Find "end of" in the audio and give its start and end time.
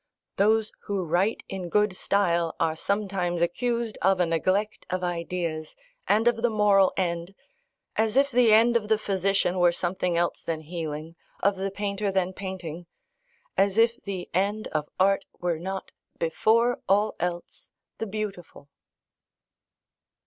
8.51-8.87, 14.33-14.89